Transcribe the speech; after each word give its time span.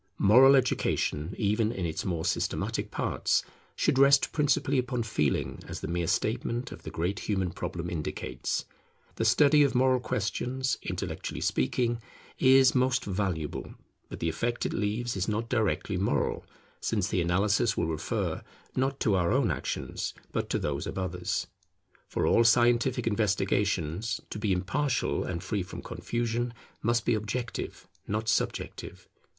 Moral 0.17 0.55
education, 0.55 1.35
even 1.37 1.71
in 1.71 1.85
its 1.85 2.03
more 2.05 2.25
systematic 2.25 2.89
parts, 2.89 3.43
should 3.75 3.99
rest 3.99 4.31
principally 4.31 4.79
upon 4.79 5.03
Feeling, 5.03 5.59
as 5.67 5.81
the 5.81 5.87
mere 5.87 6.07
statement 6.07 6.71
of 6.71 6.81
the 6.81 6.89
great 6.89 7.19
human 7.29 7.51
problem 7.51 7.87
indicates. 7.87 8.65
The 9.17 9.25
study 9.25 9.61
of 9.61 9.75
moral 9.75 9.99
questions, 9.99 10.75
intellectually 10.81 11.39
speaking, 11.39 12.01
is 12.39 12.73
most 12.73 13.05
valuable; 13.05 13.75
but 14.09 14.19
the 14.19 14.27
effect 14.27 14.65
it 14.65 14.73
leaves 14.73 15.15
is 15.15 15.27
not 15.27 15.49
directly 15.49 15.97
moral, 15.97 16.47
since 16.79 17.07
the 17.09 17.21
analysis 17.21 17.77
will 17.77 17.85
refer, 17.85 18.41
not 18.75 18.99
to 19.01 19.13
our 19.13 19.31
own 19.31 19.51
actions, 19.51 20.15
but 20.31 20.49
to 20.49 20.57
those 20.57 20.87
of 20.87 20.97
others; 20.97 21.45
for 22.07 22.25
all 22.25 22.43
scientific 22.43 23.05
investigations, 23.05 24.19
to 24.31 24.39
be 24.39 24.51
impartial 24.51 25.23
and 25.23 25.43
free 25.43 25.61
from 25.61 25.83
confusion, 25.83 26.55
must 26.81 27.05
be 27.05 27.13
objective, 27.13 27.87
not 28.07 28.27
subjective. 28.27 29.07